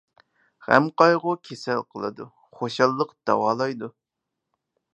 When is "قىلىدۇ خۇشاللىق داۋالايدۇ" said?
1.93-3.91